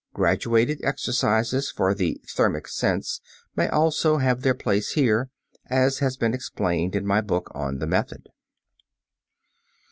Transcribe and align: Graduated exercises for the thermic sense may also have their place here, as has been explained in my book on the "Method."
Graduated 0.15 0.81
exercises 0.83 1.69
for 1.69 1.93
the 1.93 2.19
thermic 2.27 2.67
sense 2.67 3.21
may 3.55 3.67
also 3.69 4.17
have 4.17 4.41
their 4.41 4.55
place 4.55 4.93
here, 4.93 5.29
as 5.67 5.99
has 5.99 6.17
been 6.17 6.33
explained 6.33 6.95
in 6.95 7.05
my 7.05 7.21
book 7.21 7.51
on 7.53 7.77
the 7.77 7.85
"Method." 7.85 8.29